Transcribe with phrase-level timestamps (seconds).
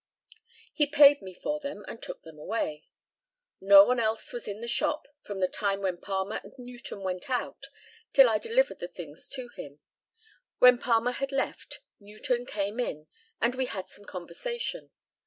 [0.73, 2.87] He paid me for them and took them away.
[3.59, 7.29] No one else was in the shop from the time when Palmer and Newton went
[7.29, 7.67] out
[8.11, 9.79] till I delivered the things to him.
[10.57, 13.05] When Palmer had left, Newton came in,
[13.39, 14.89] and we had some conversation.